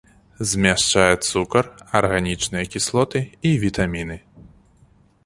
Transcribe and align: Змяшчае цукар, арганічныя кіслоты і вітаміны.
Змяшчае 0.51 1.11
цукар, 1.27 1.69
арганічныя 1.99 2.65
кіслоты 2.77 3.19
і 3.51 3.53
вітаміны. 3.65 4.17